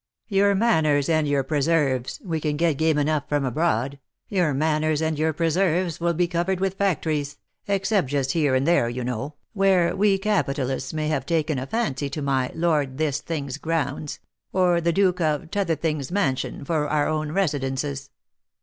[0.29, 5.19] Your manors and your preserves (we can get game enough from abroad), your manors and
[5.19, 9.95] your preserves will be covered with factories, except just here and there, you know, where
[9.95, 14.17] we capitalists may have taken a fancy to my Lord This thing's grounds,
[14.51, 18.09] or the Duke of T'other thing's mansion, for our own residences.